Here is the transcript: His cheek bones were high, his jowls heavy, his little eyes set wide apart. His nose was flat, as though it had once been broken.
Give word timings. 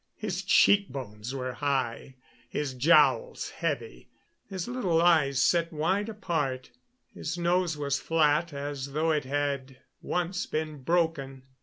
His 0.15 0.41
cheek 0.41 0.89
bones 0.89 1.35
were 1.35 1.53
high, 1.53 2.15
his 2.49 2.73
jowls 2.73 3.51
heavy, 3.51 4.09
his 4.49 4.67
little 4.67 4.99
eyes 4.99 5.39
set 5.39 5.71
wide 5.71 6.09
apart. 6.09 6.71
His 7.13 7.37
nose 7.37 7.77
was 7.77 7.99
flat, 7.99 8.51
as 8.51 8.93
though 8.93 9.11
it 9.11 9.25
had 9.25 9.77
once 10.01 10.47
been 10.47 10.81
broken. 10.81 11.43